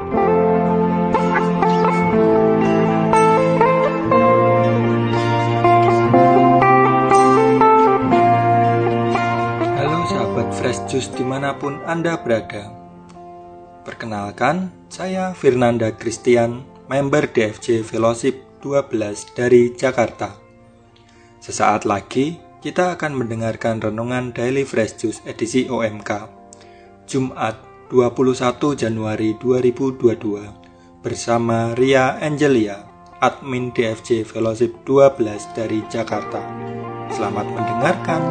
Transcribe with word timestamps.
Halo 0.00 0.16
sahabat 10.08 10.56
Fresh 10.56 10.88
Juice 10.88 11.12
di 11.12 11.20
mana 11.20 11.52
pun 11.52 11.84
Anda 11.84 12.16
berada. 12.16 12.72
Perkenalkan, 13.84 14.72
saya 14.88 15.36
Fernanda 15.36 15.92
Christian, 15.92 16.64
member 16.88 17.28
DFJ 17.28 17.84
Fellowship 17.84 18.40
12 18.64 19.36
dari 19.36 19.76
Jakarta. 19.76 20.32
Sesaat 21.44 21.84
lagi, 21.84 22.40
kita 22.64 22.96
akan 22.96 23.20
mendengarkan 23.20 23.84
renungan 23.84 24.32
Daily 24.32 24.64
Fresh 24.64 24.96
Juice 24.96 25.20
edisi 25.28 25.68
OMK 25.68 26.40
Jumat 27.04 27.69
21 27.90 28.78
Januari 28.78 29.34
2022 29.34 31.02
bersama 31.02 31.74
Ria 31.74 32.22
Angelia, 32.22 32.86
admin 33.18 33.74
DFJ 33.74 34.22
Fellowship 34.22 34.86
12 34.86 35.58
dari 35.58 35.82
Jakarta. 35.90 36.38
Selamat 37.10 37.50
mendengarkan. 37.50 38.22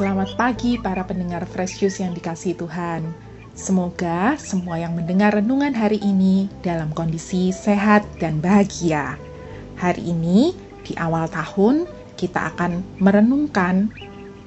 Selamat 0.00 0.32
pagi 0.32 0.80
para 0.80 1.04
pendengar 1.04 1.44
Fresh 1.44 1.76
Juice 1.84 2.00
yang 2.00 2.16
dikasih 2.16 2.56
Tuhan. 2.56 3.04
Semoga 3.52 4.32
semua 4.40 4.80
yang 4.80 4.96
mendengar 4.96 5.36
renungan 5.36 5.76
hari 5.76 6.00
ini 6.00 6.48
dalam 6.64 6.88
kondisi 6.96 7.52
sehat 7.52 8.08
dan 8.16 8.40
bahagia. 8.40 9.20
Hari 9.76 10.00
ini 10.00 10.56
di 10.88 10.96
awal 10.96 11.28
tahun 11.28 11.84
kita 12.16 12.48
akan 12.56 12.80
merenungkan 12.96 13.92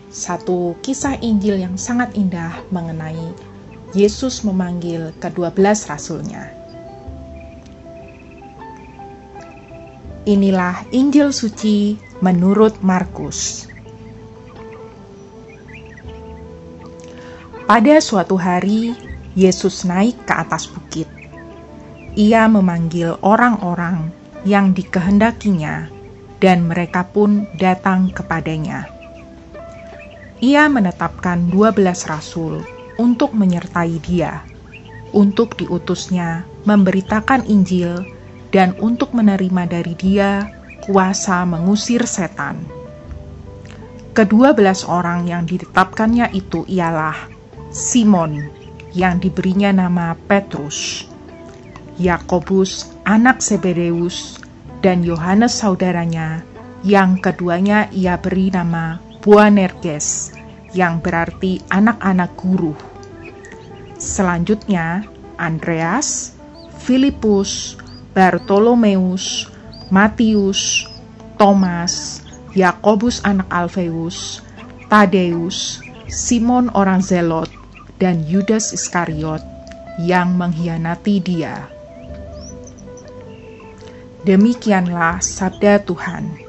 satu 0.10 0.74
kisah 0.82 1.22
Injil 1.22 1.62
yang 1.62 1.78
sangat 1.78 2.18
indah 2.18 2.58
mengenai 2.74 3.30
Yesus 3.94 4.42
memanggil 4.42 5.14
ke-12 5.22 5.86
rasulnya. 5.86 6.50
Inilah 10.26 10.82
Injil 10.90 11.30
suci 11.30 12.02
menurut 12.26 12.82
Markus. 12.82 13.70
Pada 17.64 17.96
suatu 18.04 18.36
hari, 18.36 18.92
Yesus 19.40 19.88
naik 19.88 20.28
ke 20.28 20.36
atas 20.36 20.68
bukit. 20.68 21.08
Ia 22.20 22.52
memanggil 22.52 23.16
orang-orang 23.24 24.12
yang 24.44 24.76
dikehendakinya, 24.76 25.88
dan 26.44 26.68
mereka 26.68 27.08
pun 27.08 27.48
datang 27.56 28.12
kepadanya. 28.12 28.92
Ia 30.44 30.68
menetapkan 30.68 31.48
dua 31.48 31.72
belas 31.72 32.04
rasul 32.04 32.60
untuk 33.00 33.32
menyertai 33.32 33.96
dia, 34.04 34.44
untuk 35.16 35.56
diutusnya 35.56 36.44
memberitakan 36.68 37.48
Injil, 37.48 38.04
dan 38.52 38.76
untuk 38.84 39.16
menerima 39.16 39.72
dari 39.72 39.96
dia 39.96 40.52
kuasa 40.84 41.48
mengusir 41.48 42.04
setan. 42.04 42.60
Kedua 44.12 44.52
belas 44.52 44.84
orang 44.84 45.32
yang 45.32 45.48
ditetapkannya 45.48 46.36
itu 46.36 46.68
ialah 46.68 47.33
Simon 47.74 48.54
yang 48.94 49.18
diberinya 49.18 49.74
nama 49.74 50.14
Petrus, 50.30 51.10
Yakobus 51.98 52.94
anak 53.02 53.42
Zebedeus, 53.42 54.38
dan 54.86 55.02
Yohanes 55.02 55.58
saudaranya, 55.58 56.46
yang 56.86 57.18
keduanya 57.18 57.90
ia 57.90 58.22
beri 58.22 58.54
nama 58.54 59.02
Boanerges, 59.26 60.38
yang 60.78 61.02
berarti 61.02 61.66
anak-anak 61.74 62.38
guru. 62.38 62.78
Selanjutnya, 63.98 65.10
Andreas, 65.42 66.38
Filipus, 66.78 67.74
Bartolomeus, 68.14 69.50
Matius, 69.90 70.86
Thomas, 71.42 72.22
Yakobus 72.54 73.26
anak 73.26 73.50
Alfeus, 73.50 74.46
Tadeus, 74.94 75.82
Simon 76.06 76.70
orang 76.78 77.02
Zelot, 77.02 77.63
dan 78.02 78.26
Yudas 78.26 78.74
Iskariot 78.74 79.42
yang 80.02 80.34
mengkhianati 80.34 81.22
dia. 81.22 81.70
Demikianlah 84.24 85.20
sabda 85.20 85.84
Tuhan. 85.84 86.44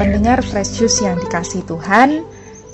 Pendengar 0.00 0.40
Fresh 0.40 0.80
yang 1.04 1.20
dikasih 1.20 1.60
Tuhan, 1.68 2.24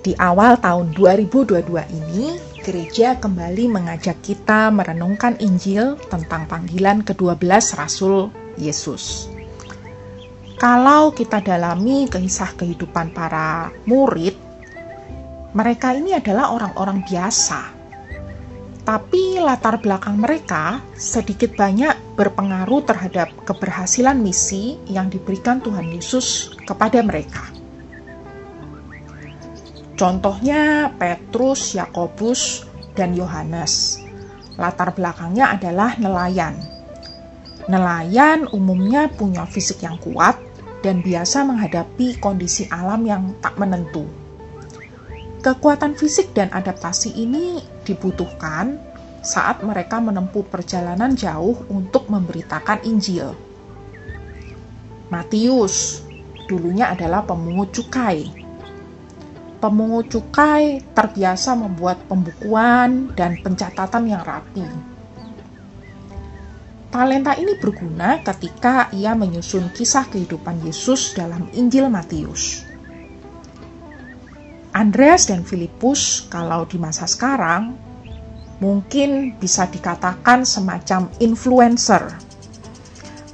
di 0.07 0.15
awal 0.23 0.55
tahun 0.63 0.95
2022 0.95 1.67
ini, 1.91 2.39
gereja 2.63 3.19
kembali 3.19 3.67
mengajak 3.67 4.23
kita 4.23 4.71
merenungkan 4.71 5.35
Injil 5.43 5.99
tentang 6.07 6.47
panggilan 6.47 7.03
ke-12 7.03 7.75
Rasul 7.75 8.31
Yesus. 8.55 9.36
Kalau 10.57 11.13
kita 11.13 11.45
dalami 11.45 12.09
kisah 12.09 12.57
kehidupan 12.57 13.13
para 13.13 13.69
murid, 13.85 14.33
mereka 15.53 15.93
ini 15.93 16.17
adalah 16.17 16.49
orang-orang 16.57 17.05
biasa. 17.05 17.77
Tapi 18.81 19.37
latar 19.37 19.77
belakang 19.85 20.17
mereka 20.17 20.81
sedikit 20.97 21.53
banyak 21.61 22.17
berpengaruh 22.17 22.89
terhadap 22.89 23.37
keberhasilan 23.45 24.17
misi 24.17 24.81
yang 24.89 25.13
diberikan 25.13 25.61
Tuhan 25.61 25.93
Yesus 25.93 26.57
kepada 26.65 27.05
mereka. 27.05 27.53
Contohnya 30.01 30.89
Petrus, 30.97 31.77
Yakobus, 31.77 32.65
dan 32.97 33.13
Yohanes. 33.13 34.01
Latar 34.57 34.97
belakangnya 34.97 35.53
adalah 35.53 36.01
nelayan 36.01 36.76
Nelayan 37.67 38.47
umumnya 38.55 39.11
punya 39.11 39.43
fisik 39.43 39.83
yang 39.83 39.99
kuat 39.99 40.39
dan 40.87 41.03
biasa 41.03 41.43
menghadapi 41.43 42.15
kondisi 42.23 42.71
alam 42.71 43.03
yang 43.03 43.35
tak 43.43 43.59
menentu. 43.59 44.07
Kekuatan 45.43 45.99
fisik 45.99 46.31
dan 46.31 46.47
adaptasi 46.55 47.19
ini 47.19 47.59
dibutuhkan 47.83 48.79
saat 49.19 49.67
mereka 49.67 49.99
menempuh 49.99 50.47
perjalanan 50.47 51.19
jauh 51.19 51.67
untuk 51.67 52.07
memberitakan 52.07 52.87
Injil. 52.87 53.35
Matius 55.11 56.07
dulunya 56.47 56.95
adalah 56.95 57.27
pemungut 57.27 57.75
cukai. 57.75 58.31
Pemungut 59.59 60.07
cukai 60.07 60.87
terbiasa 60.95 61.59
membuat 61.59 61.99
pembukuan 62.07 63.11
dan 63.19 63.35
pencatatan 63.43 64.07
yang 64.07 64.23
rapi 64.23 64.95
Talenta 66.97 67.37
ini 67.37 67.61
berguna 67.61 68.25
ketika 68.25 68.89
ia 68.89 69.13
menyusun 69.13 69.69
kisah 69.69 70.09
kehidupan 70.09 70.65
Yesus 70.65 71.13
dalam 71.13 71.45
Injil 71.53 71.93
Matius. 71.93 72.65
Andreas 74.73 75.29
dan 75.29 75.45
Filipus, 75.45 76.25
kalau 76.33 76.65
di 76.65 76.81
masa 76.81 77.05
sekarang, 77.05 77.77
mungkin 78.65 79.37
bisa 79.37 79.69
dikatakan 79.69 80.49
semacam 80.49 81.13
influencer. 81.21 82.17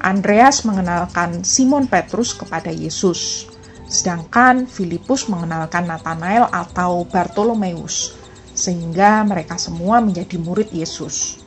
Andreas 0.03 0.67
mengenalkan 0.67 1.47
Simon 1.47 1.87
Petrus 1.87 2.34
kepada 2.34 2.75
Yesus, 2.75 3.47
sedangkan 3.87 4.67
Filipus 4.67 5.31
mengenalkan 5.31 5.87
Nathanael 5.87 6.50
atau 6.50 7.06
Bartolomeus, 7.06 8.19
sehingga 8.58 9.23
mereka 9.23 9.55
semua 9.55 10.03
menjadi 10.03 10.35
murid 10.35 10.75
Yesus. 10.75 11.42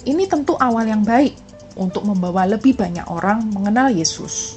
Ini 0.00 0.24
tentu 0.24 0.56
awal 0.56 0.88
yang 0.88 1.04
baik 1.04 1.36
untuk 1.76 2.08
membawa 2.08 2.48
lebih 2.48 2.72
banyak 2.72 3.04
orang 3.12 3.44
mengenal 3.52 3.92
Yesus. 3.92 4.56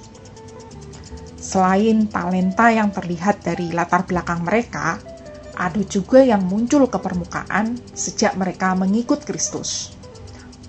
Selain 1.35 2.07
talenta 2.07 2.71
yang 2.71 2.95
terlihat 2.95 3.43
dari 3.43 3.75
latar 3.75 4.07
belakang 4.07 4.47
mereka, 4.47 5.03
ada 5.53 5.83
juga 5.83 6.23
yang 6.23 6.47
muncul 6.47 6.87
ke 6.87 6.95
permukaan 6.95 7.75
sejak 7.91 8.39
mereka 8.39 8.71
mengikut 8.73 9.27
Kristus. 9.27 9.91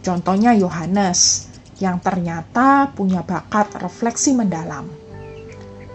Contohnya 0.02 0.52
Yohanes, 0.58 1.48
yang 1.78 2.02
ternyata 2.02 2.90
punya 2.92 3.22
bakat 3.22 3.78
refleksi 3.78 4.34
mendalam. 4.34 4.90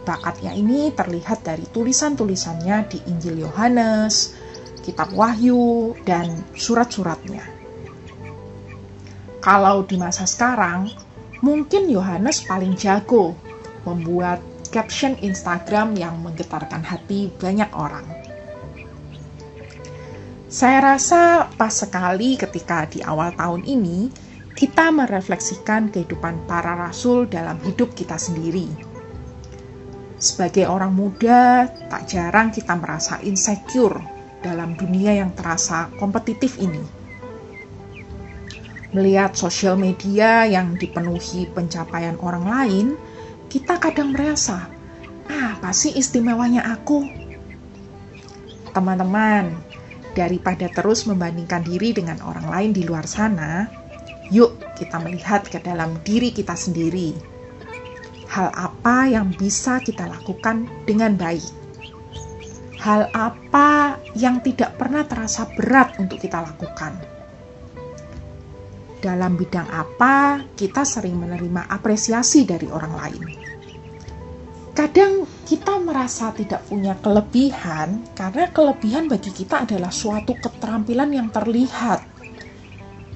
Bakatnya 0.08 0.56
ini 0.56 0.90
terlihat 0.96 1.44
dari 1.44 1.68
tulisan-tulisannya 1.70 2.78
di 2.90 2.98
Injil 3.12 3.44
Yohanes, 3.44 4.34
Kitab 4.82 5.14
Wahyu, 5.14 5.94
dan 6.08 6.48
surat-suratnya. 6.56 7.59
Kalau 9.50 9.82
di 9.82 9.98
masa 9.98 10.30
sekarang, 10.30 10.94
mungkin 11.42 11.90
Yohanes 11.90 12.46
paling 12.46 12.78
jago 12.78 13.34
membuat 13.82 14.46
caption 14.70 15.18
Instagram 15.26 15.98
yang 15.98 16.22
menggetarkan 16.22 16.86
hati 16.86 17.34
banyak 17.34 17.66
orang. 17.74 18.06
Saya 20.46 20.94
rasa 20.94 21.50
pas 21.58 21.74
sekali 21.74 22.38
ketika 22.38 22.86
di 22.94 23.02
awal 23.02 23.34
tahun 23.34 23.66
ini 23.66 24.14
kita 24.54 24.94
merefleksikan 24.94 25.90
kehidupan 25.90 26.46
para 26.46 26.78
rasul 26.78 27.26
dalam 27.26 27.58
hidup 27.66 27.98
kita 27.98 28.22
sendiri. 28.22 28.70
Sebagai 30.22 30.70
orang 30.70 30.94
muda, 30.94 31.66
tak 31.90 32.06
jarang 32.06 32.54
kita 32.54 32.78
merasa 32.78 33.18
insecure 33.26 33.98
dalam 34.46 34.78
dunia 34.78 35.18
yang 35.18 35.34
terasa 35.34 35.90
kompetitif 35.98 36.62
ini. 36.62 36.99
Melihat 38.90 39.38
sosial 39.38 39.78
media 39.78 40.50
yang 40.50 40.74
dipenuhi 40.74 41.46
pencapaian 41.50 42.18
orang 42.22 42.46
lain, 42.46 42.88
kita 43.50 43.78
kadang 43.78 44.14
merasa, 44.14 44.66
ah, 45.30 45.58
apa 45.58 45.70
sih 45.74 45.94
istimewanya 45.94 46.66
aku? 46.66 47.06
Teman-teman, 48.74 49.54
daripada 50.18 50.66
terus 50.74 51.06
membandingkan 51.06 51.62
diri 51.62 51.94
dengan 51.94 52.18
orang 52.26 52.50
lain 52.50 52.72
di 52.74 52.82
luar 52.82 53.06
sana, 53.06 53.70
Yuk, 54.30 54.62
kita 54.78 55.02
melihat 55.02 55.42
ke 55.50 55.58
dalam 55.58 55.98
diri 56.06 56.30
kita 56.30 56.54
sendiri. 56.54 57.18
Hal 58.30 58.54
apa 58.54 59.10
yang 59.10 59.34
bisa 59.34 59.82
kita 59.82 60.06
lakukan 60.06 60.70
dengan 60.86 61.18
baik? 61.18 61.50
Hal 62.78 63.10
apa 63.10 63.98
yang 64.14 64.46
tidak 64.46 64.78
pernah 64.78 65.02
terasa 65.02 65.50
berat 65.58 65.98
untuk 65.98 66.22
kita 66.22 66.46
lakukan? 66.46 67.19
Dalam 69.00 69.40
bidang 69.40 69.68
apa 69.72 70.44
kita 70.60 70.84
sering 70.84 71.16
menerima 71.16 71.72
apresiasi 71.72 72.44
dari 72.44 72.68
orang 72.68 72.94
lain? 73.00 73.24
Kadang 74.76 75.24
kita 75.48 75.80
merasa 75.80 76.32
tidak 76.36 76.68
punya 76.68 76.96
kelebihan 77.00 78.04
karena 78.16 78.48
kelebihan 78.52 79.08
bagi 79.08 79.32
kita 79.32 79.64
adalah 79.68 79.92
suatu 79.92 80.36
keterampilan 80.40 81.12
yang 81.12 81.28
terlihat 81.32 82.20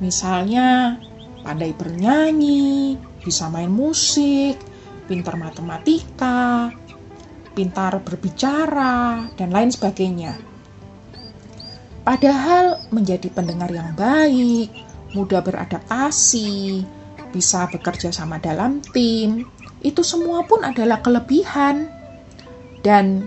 Misalnya 0.04 1.00
pandai 1.48 1.72
bernyanyi, 1.72 3.00
bisa 3.24 3.48
main 3.48 3.72
musik, 3.72 4.60
pintar 5.08 5.40
matematika, 5.40 6.76
pintar 7.56 8.04
berbicara, 8.04 9.32
dan 9.40 9.50
lain 9.56 9.72
sebagainya. 9.72 10.36
Padahal 12.04 12.84
menjadi 12.92 13.32
pendengar 13.32 13.72
yang 13.72 13.96
baik, 13.96 14.76
mudah 15.14 15.42
beradaptasi, 15.46 16.84
bisa 17.34 17.70
bekerja 17.70 18.14
sama 18.14 18.38
dalam 18.38 18.82
tim, 18.94 19.46
itu 19.82 20.02
semua 20.06 20.46
pun 20.46 20.62
adalah 20.62 21.02
kelebihan. 21.02 21.90
Dan 22.84 23.26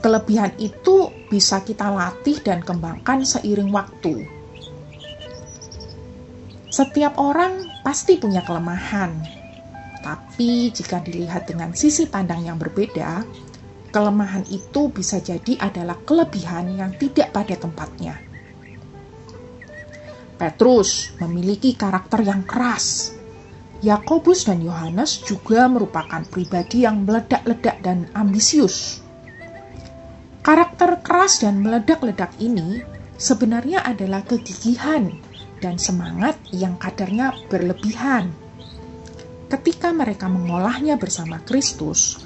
kelebihan 0.00 0.56
itu 0.56 1.12
bisa 1.28 1.60
kita 1.60 1.92
latih 1.92 2.40
dan 2.40 2.64
kembangkan 2.64 3.22
seiring 3.22 3.70
waktu. 3.70 4.24
Setiap 6.74 7.20
orang 7.22 7.62
pasti 7.86 8.18
punya 8.18 8.42
kelemahan, 8.42 9.14
tapi 10.02 10.74
jika 10.74 10.98
dilihat 11.00 11.46
dengan 11.46 11.70
sisi 11.70 12.10
pandang 12.10 12.42
yang 12.42 12.58
berbeda, 12.58 13.22
kelemahan 13.94 14.42
itu 14.50 14.90
bisa 14.90 15.22
jadi 15.22 15.54
adalah 15.62 15.94
kelebihan 16.02 16.74
yang 16.74 16.90
tidak 16.98 17.30
pada 17.30 17.54
tempatnya. 17.54 18.33
Petrus 20.34 21.14
memiliki 21.22 21.78
karakter 21.78 22.26
yang 22.26 22.42
keras. 22.42 23.14
Yakobus 23.84 24.48
dan 24.48 24.64
Yohanes 24.64 25.20
juga 25.22 25.68
merupakan 25.68 26.24
pribadi 26.24 26.88
yang 26.88 27.04
meledak-ledak 27.04 27.84
dan 27.84 28.08
ambisius. 28.16 29.04
Karakter 30.40 31.00
keras 31.04 31.40
dan 31.44 31.60
meledak-ledak 31.60 32.32
ini 32.40 32.80
sebenarnya 33.16 33.84
adalah 33.84 34.24
kegigihan 34.24 35.12
dan 35.60 35.80
semangat 35.80 36.36
yang 36.52 36.76
kadarnya 36.76 37.32
berlebihan. 37.48 38.32
Ketika 39.48 39.92
mereka 39.92 40.26
mengolahnya 40.28 40.98
bersama 40.98 41.40
Kristus, 41.44 42.24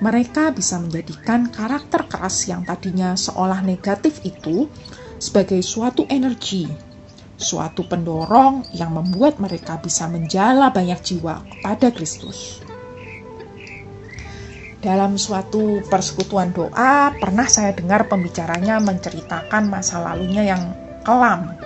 mereka 0.00 0.48
bisa 0.48 0.80
menjadikan 0.80 1.52
karakter 1.52 2.08
keras 2.08 2.48
yang 2.48 2.64
tadinya 2.64 3.12
seolah 3.14 3.60
negatif 3.60 4.24
itu 4.24 4.66
sebagai 5.20 5.60
suatu 5.60 6.08
energi, 6.08 6.64
suatu 7.40 7.88
pendorong 7.88 8.68
yang 8.76 8.92
membuat 8.92 9.40
mereka 9.40 9.80
bisa 9.80 10.04
menjala 10.06 10.68
banyak 10.68 11.00
jiwa 11.00 11.40
kepada 11.48 11.88
Kristus. 11.88 12.60
Dalam 14.80 15.20
suatu 15.20 15.84
persekutuan 15.88 16.52
doa, 16.56 17.12
pernah 17.16 17.44
saya 17.48 17.72
dengar 17.76 18.08
pembicaranya 18.08 18.80
menceritakan 18.80 19.68
masa 19.68 20.00
lalunya 20.00 20.44
yang 20.56 20.72
kelam 21.04 21.56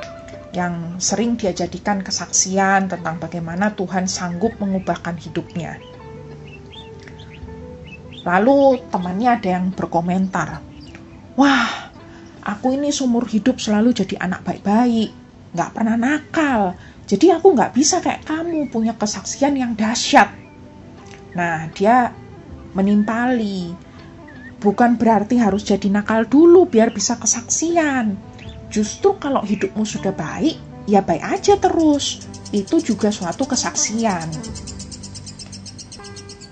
yang 0.54 1.02
sering 1.02 1.34
dia 1.34 1.50
jadikan 1.50 1.98
kesaksian 2.02 2.86
tentang 2.86 3.18
bagaimana 3.18 3.74
Tuhan 3.74 4.06
sanggup 4.06 4.54
mengubahkan 4.62 5.18
hidupnya. 5.18 5.82
Lalu 8.22 8.78
temannya 8.88 9.30
ada 9.34 9.48
yang 9.58 9.74
berkomentar, 9.74 10.62
Wah, 11.34 11.90
aku 12.46 12.78
ini 12.78 12.94
seumur 12.94 13.26
hidup 13.26 13.58
selalu 13.58 13.90
jadi 13.90 14.22
anak 14.22 14.46
baik-baik, 14.46 15.23
gak 15.54 15.70
pernah 15.72 15.94
nakal, 15.94 16.74
jadi 17.06 17.38
aku 17.38 17.54
gak 17.54 17.72
bisa 17.72 18.02
kayak 18.02 18.26
kamu 18.26 18.68
punya 18.68 18.92
kesaksian 18.98 19.54
yang 19.54 19.72
dahsyat. 19.78 20.34
Nah, 21.38 21.70
dia 21.72 22.10
menimpali, 22.74 23.70
bukan 24.58 24.98
berarti 24.98 25.38
harus 25.38 25.62
jadi 25.62 25.90
nakal 25.90 26.26
dulu 26.26 26.66
biar 26.66 26.90
bisa 26.90 27.14
kesaksian 27.18 28.34
Justru 28.74 29.14
kalau 29.22 29.38
hidupmu 29.46 29.86
sudah 29.86 30.10
baik, 30.10 30.58
ya 30.90 30.98
baik 30.98 31.22
aja 31.22 31.54
terus. 31.62 32.26
Itu 32.50 32.82
juga 32.82 33.14
suatu 33.14 33.46
kesaksian. 33.46 34.26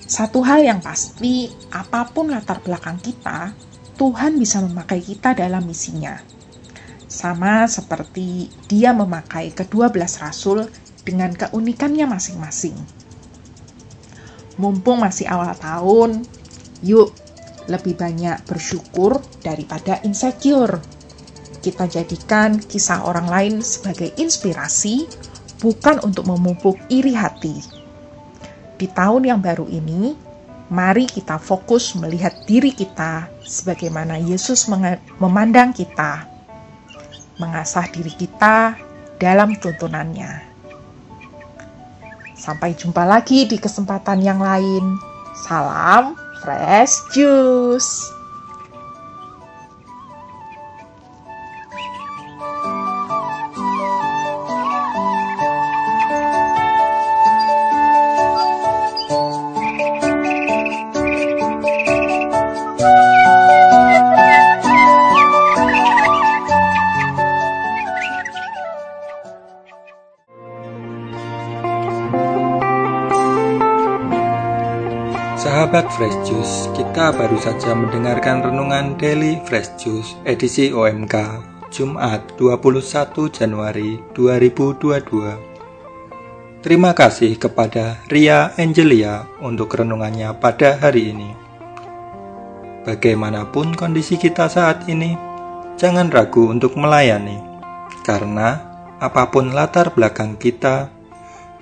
Satu 0.07 0.39
hal 0.47 0.63
yang 0.63 0.79
pasti, 0.79 1.51
apa 1.75 2.07
pun 2.15 2.31
latar 2.31 2.63
belakang 2.63 3.03
kita, 3.03 3.51
Tuhan 3.99 4.39
bisa 4.39 4.63
memakai 4.63 5.03
kita 5.03 5.35
dalam 5.35 5.67
misinya. 5.67 6.15
Sama 7.13 7.69
seperti 7.69 8.49
dia 8.73 8.97
memakai 8.97 9.53
kedua 9.53 9.93
belas 9.93 10.17
rasul 10.17 10.65
dengan 11.05 11.37
keunikannya 11.37 12.09
masing-masing. 12.09 12.73
Mumpung 14.57 15.05
masih 15.05 15.29
awal 15.29 15.53
tahun, 15.61 16.25
yuk 16.81 17.13
lebih 17.69 18.01
banyak 18.01 18.41
bersyukur 18.49 19.21
daripada 19.45 20.01
insecure 20.09 20.81
kita 21.63 21.87
jadikan 21.87 22.59
kisah 22.59 23.07
orang 23.07 23.31
lain 23.31 23.55
sebagai 23.63 24.11
inspirasi, 24.19 25.07
bukan 25.63 26.03
untuk 26.03 26.27
memupuk 26.27 26.75
iri 26.91 27.15
hati. 27.15 27.55
Di 28.75 28.91
tahun 28.91 29.31
yang 29.31 29.39
baru 29.39 29.71
ini, 29.71 30.19
mari 30.75 31.07
kita 31.07 31.39
fokus 31.39 31.95
melihat 31.95 32.35
diri 32.51 32.75
kita 32.75 33.31
sebagaimana 33.47 34.19
Yesus 34.19 34.67
memandang 35.23 35.71
kita, 35.71 36.27
mengasah 37.41 37.89
diri 37.89 38.13
kita 38.13 38.77
dalam 39.17 39.57
tuntunannya. 39.57 40.51
Sampai 42.35 42.75
jumpa 42.75 43.07
lagi 43.07 43.47
di 43.47 43.55
kesempatan 43.55 44.19
yang 44.19 44.43
lain. 44.43 44.99
Salam 45.47 46.19
fresh 46.43 46.99
juice. 47.15 48.22
Sahabat 75.73 75.97
Fresh 75.97 76.29
Juice, 76.29 76.69
kita 76.77 77.17
baru 77.17 77.41
saja 77.41 77.73
mendengarkan 77.73 78.45
renungan 78.45 78.93
Daily 79.01 79.41
Fresh 79.49 79.73
Juice 79.81 80.21
edisi 80.29 80.69
OMK 80.69 81.17
Jumat 81.73 82.37
21 82.37 83.33
Januari 83.33 83.97
2022. 84.13 86.61
Terima 86.61 86.93
kasih 86.93 87.41
kepada 87.41 88.05
Ria 88.13 88.53
Angelia 88.61 89.25
untuk 89.41 89.73
renungannya 89.73 90.37
pada 90.37 90.77
hari 90.77 91.17
ini. 91.17 91.33
Bagaimanapun 92.85 93.73
kondisi 93.73 94.21
kita 94.21 94.53
saat 94.53 94.85
ini, 94.93 95.17
jangan 95.81 96.13
ragu 96.13 96.53
untuk 96.53 96.77
melayani, 96.77 97.41
karena 98.05 98.61
apa 99.01 99.25
pun 99.33 99.57
latar 99.57 99.89
belakang 99.97 100.37
kita, 100.37 100.93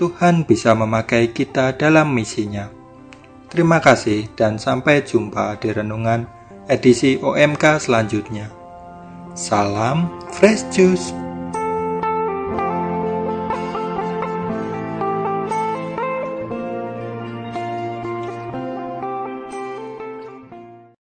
Tuhan 0.02 0.43
bisa 0.50 0.75
memakai 0.75 1.31
kita 1.31 1.79
dalam 1.79 2.11
misinya 2.11 2.80
Terima 3.50 3.83
kasih 3.83 4.30
dan 4.38 4.62
sampai 4.62 5.02
jumpa 5.02 5.59
di 5.59 5.75
renungan 5.75 6.23
edisi 6.71 7.19
OMK 7.19 7.83
selanjutnya. 7.83 8.47
Salam 9.35 10.07
Fresh 10.30 10.71
Juice. 10.71 11.30